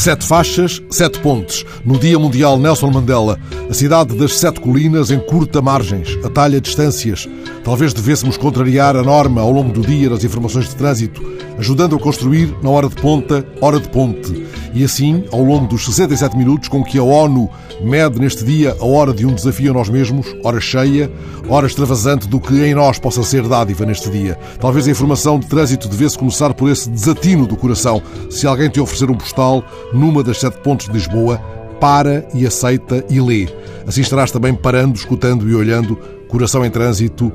Sete 0.00 0.24
faixas, 0.24 0.80
sete 0.88 1.18
pontes. 1.18 1.62
No 1.84 1.98
Dia 1.98 2.18
Mundial 2.18 2.58
Nelson 2.58 2.90
Mandela, 2.90 3.38
a 3.68 3.74
cidade 3.74 4.16
das 4.16 4.38
sete 4.38 4.58
colinas 4.58 5.10
encurta 5.10 5.60
margens, 5.60 6.18
atalha 6.24 6.58
distâncias. 6.58 7.28
Talvez 7.62 7.92
devêssemos 7.92 8.38
contrariar 8.38 8.96
a 8.96 9.02
norma 9.02 9.42
ao 9.42 9.52
longo 9.52 9.70
do 9.70 9.82
dia 9.82 10.08
nas 10.08 10.24
informações 10.24 10.70
de 10.70 10.74
trânsito, 10.74 11.22
ajudando 11.58 11.96
a 11.96 11.98
construir, 11.98 12.50
na 12.62 12.70
hora 12.70 12.88
de 12.88 12.96
ponta, 12.96 13.46
hora 13.60 13.78
de 13.78 13.90
ponte. 13.90 14.42
E 14.72 14.84
assim, 14.84 15.24
ao 15.32 15.42
longo 15.42 15.66
dos 15.66 15.84
67 15.84 16.36
minutos 16.36 16.68
com 16.68 16.84
que 16.84 16.98
a 16.98 17.02
ONU 17.02 17.50
mede 17.80 18.20
neste 18.20 18.44
dia 18.44 18.76
a 18.78 18.84
hora 18.84 19.12
de 19.12 19.26
um 19.26 19.34
desafio 19.34 19.70
a 19.70 19.74
nós 19.74 19.88
mesmos, 19.88 20.34
hora 20.44 20.60
cheia, 20.60 21.10
hora 21.48 21.66
extravasante 21.66 22.28
do 22.28 22.40
que 22.40 22.64
em 22.64 22.74
nós 22.74 22.98
possa 22.98 23.22
ser 23.22 23.46
dádiva 23.48 23.84
neste 23.84 24.10
dia. 24.10 24.38
Talvez 24.60 24.86
a 24.86 24.90
informação 24.90 25.38
de 25.38 25.46
trânsito 25.46 25.88
devesse 25.88 26.18
começar 26.18 26.54
por 26.54 26.70
esse 26.70 26.88
desatino 26.88 27.46
do 27.46 27.56
coração. 27.56 28.02
Se 28.30 28.46
alguém 28.46 28.68
te 28.68 28.80
oferecer 28.80 29.10
um 29.10 29.16
postal 29.16 29.64
numa 29.92 30.22
das 30.22 30.38
sete 30.38 30.58
pontes 30.58 30.86
de 30.86 30.92
Lisboa, 30.92 31.40
para 31.80 32.28
e 32.34 32.46
aceita 32.46 33.04
e 33.08 33.20
lê. 33.20 33.48
Assim 33.86 34.02
estarás 34.02 34.30
também 34.30 34.54
parando, 34.54 34.96
escutando 34.96 35.48
e 35.48 35.54
olhando, 35.54 35.96
coração 36.28 36.64
em 36.64 36.70
trânsito. 36.70 37.32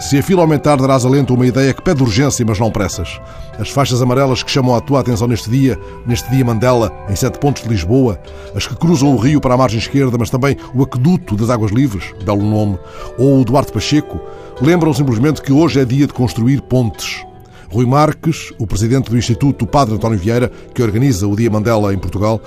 Se 0.00 0.16
a 0.16 0.22
fila 0.22 0.42
aumentar, 0.42 0.76
darás 0.76 1.04
alento 1.04 1.32
a 1.32 1.36
uma 1.36 1.46
ideia 1.46 1.74
que 1.74 1.82
pede 1.82 2.04
urgência, 2.04 2.46
mas 2.46 2.56
não 2.56 2.70
pressas. 2.70 3.20
As 3.58 3.68
faixas 3.68 4.00
amarelas 4.00 4.44
que 4.44 4.50
chamam 4.50 4.76
a 4.76 4.80
tua 4.80 5.00
atenção 5.00 5.26
neste 5.26 5.50
dia, 5.50 5.76
neste 6.06 6.30
dia 6.30 6.44
Mandela, 6.44 6.92
em 7.10 7.16
sete 7.16 7.40
pontos 7.40 7.64
de 7.64 7.68
Lisboa, 7.68 8.20
as 8.54 8.64
que 8.64 8.76
cruzam 8.76 9.12
o 9.12 9.16
rio 9.16 9.40
para 9.40 9.54
a 9.54 9.56
margem 9.56 9.80
esquerda, 9.80 10.16
mas 10.16 10.30
também 10.30 10.56
o 10.72 10.84
aqueduto 10.84 11.34
das 11.34 11.50
Águas 11.50 11.72
Livres, 11.72 12.14
belo 12.24 12.48
nome, 12.48 12.78
ou 13.18 13.40
o 13.40 13.44
Duarte 13.44 13.72
Pacheco, 13.72 14.20
lembram 14.60 14.94
simplesmente 14.94 15.42
que 15.42 15.52
hoje 15.52 15.80
é 15.80 15.84
dia 15.84 16.06
de 16.06 16.12
construir 16.12 16.62
pontes. 16.62 17.26
Rui 17.68 17.84
Marques, 17.84 18.52
o 18.56 18.68
presidente 18.68 19.10
do 19.10 19.18
Instituto 19.18 19.66
Padre 19.66 19.96
António 19.96 20.18
Vieira, 20.18 20.50
que 20.72 20.82
organiza 20.82 21.26
o 21.26 21.34
Dia 21.34 21.50
Mandela 21.50 21.92
em 21.92 21.98
Portugal, 21.98 22.40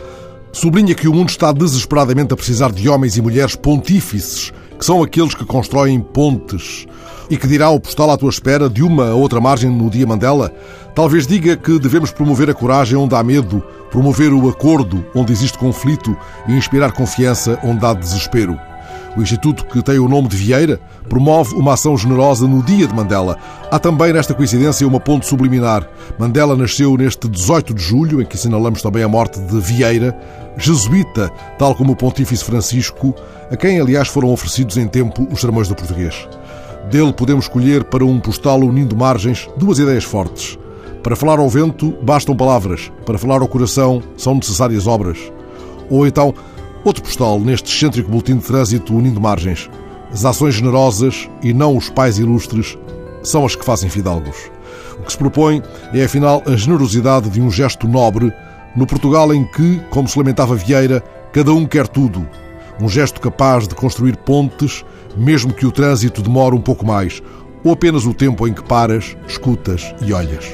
sublinha 0.53 0.95
que 0.95 1.07
o 1.07 1.13
mundo 1.13 1.29
está 1.29 1.51
desesperadamente 1.51 2.33
a 2.33 2.37
precisar 2.37 2.71
de 2.71 2.87
homens 2.87 3.17
e 3.17 3.21
mulheres 3.21 3.57
pontífices, 3.57 4.53
que 4.81 4.85
são 4.87 5.03
aqueles 5.03 5.35
que 5.35 5.45
constroem 5.45 6.01
pontes. 6.01 6.87
E 7.29 7.37
que 7.37 7.47
dirá 7.47 7.69
o 7.69 7.79
postal 7.79 8.09
à 8.09 8.17
tua 8.17 8.31
espera 8.31 8.67
de 8.67 8.81
uma 8.81 9.11
a 9.11 9.13
outra 9.13 9.39
margem 9.39 9.69
no 9.69 9.91
dia 9.91 10.07
Mandela? 10.07 10.51
Talvez 10.95 11.27
diga 11.27 11.55
que 11.55 11.77
devemos 11.77 12.11
promover 12.11 12.49
a 12.49 12.53
coragem 12.53 12.97
onde 12.97 13.13
há 13.13 13.23
medo, 13.23 13.63
promover 13.91 14.33
o 14.33 14.49
acordo 14.49 15.05
onde 15.13 15.31
existe 15.31 15.55
conflito 15.55 16.17
e 16.47 16.53
inspirar 16.53 16.93
confiança 16.93 17.59
onde 17.63 17.85
há 17.85 17.93
desespero. 17.93 18.70
O 19.15 19.21
Instituto, 19.21 19.65
que 19.65 19.81
tem 19.81 19.99
o 19.99 20.07
nome 20.07 20.29
de 20.29 20.37
Vieira, 20.37 20.79
promove 21.09 21.53
uma 21.55 21.73
ação 21.73 21.97
generosa 21.97 22.47
no 22.47 22.63
dia 22.63 22.87
de 22.87 22.95
Mandela. 22.95 23.37
Há 23.69 23.77
também 23.77 24.13
nesta 24.13 24.33
coincidência 24.33 24.87
uma 24.87 25.01
ponte 25.01 25.27
subliminar. 25.27 25.85
Mandela 26.17 26.55
nasceu 26.55 26.95
neste 26.95 27.27
18 27.27 27.73
de 27.73 27.83
julho, 27.83 28.21
em 28.21 28.25
que 28.25 28.37
assinalamos 28.37 28.81
também 28.81 29.03
a 29.03 29.09
morte 29.09 29.39
de 29.41 29.59
Vieira, 29.59 30.17
jesuíta, 30.57 31.29
tal 31.59 31.75
como 31.75 31.91
o 31.91 31.95
Pontífice 31.95 32.43
Francisco, 32.43 33.13
a 33.51 33.57
quem, 33.57 33.81
aliás, 33.81 34.07
foram 34.07 34.31
oferecidos 34.31 34.77
em 34.77 34.87
tempo 34.87 35.27
os 35.29 35.41
sermões 35.41 35.67
do 35.67 35.75
português. 35.75 36.27
Dele 36.89 37.11
podemos 37.11 37.45
escolher 37.45 37.83
para 37.83 38.05
um 38.05 38.19
postal 38.19 38.59
unindo 38.61 38.95
margens 38.95 39.49
duas 39.57 39.77
ideias 39.77 40.05
fortes. 40.05 40.57
Para 41.03 41.15
falar 41.15 41.39
ao 41.39 41.49
vento, 41.49 41.93
bastam 42.01 42.35
palavras. 42.35 42.91
Para 43.05 43.17
falar 43.17 43.41
ao 43.41 43.47
coração, 43.47 44.01
são 44.15 44.35
necessárias 44.35 44.87
obras. 44.87 45.17
Ou 45.89 46.07
então, 46.07 46.33
outro 46.83 47.03
postal 47.03 47.39
neste 47.39 47.71
excêntrico 47.73 48.09
boletim 48.09 48.37
de 48.37 48.45
trânsito 48.45 48.95
unindo 48.95 49.21
margens. 49.21 49.69
As 50.11 50.25
ações 50.25 50.55
generosas 50.55 51.29
e 51.41 51.53
não 51.53 51.77
os 51.77 51.89
pais 51.89 52.17
ilustres 52.17 52.77
são 53.23 53.45
as 53.45 53.55
que 53.55 53.65
fazem 53.65 53.89
fidalgos. 53.89 54.51
O 54.99 55.03
que 55.03 55.11
se 55.11 55.17
propõe 55.17 55.61
é, 55.93 56.03
afinal, 56.03 56.43
a 56.45 56.55
generosidade 56.55 57.29
de 57.29 57.41
um 57.41 57.49
gesto 57.49 57.87
nobre 57.87 58.31
no 58.75 58.85
Portugal 58.85 59.33
em 59.33 59.45
que, 59.45 59.79
como 59.89 60.07
se 60.07 60.17
lamentava 60.17 60.55
Vieira, 60.55 61.01
cada 61.31 61.53
um 61.53 61.65
quer 61.65 61.87
tudo. 61.87 62.27
Um 62.79 62.89
gesto 62.89 63.21
capaz 63.21 63.67
de 63.67 63.75
construir 63.75 64.17
pontes, 64.17 64.83
mesmo 65.15 65.53
que 65.53 65.65
o 65.65 65.71
trânsito 65.71 66.21
demore 66.21 66.55
um 66.55 66.61
pouco 66.61 66.85
mais, 66.85 67.21
ou 67.63 67.73
apenas 67.73 68.05
o 68.05 68.13
tempo 68.13 68.47
em 68.47 68.53
que 68.53 68.63
paras, 68.63 69.15
escutas 69.27 69.93
e 70.01 70.13
olhas. 70.13 70.45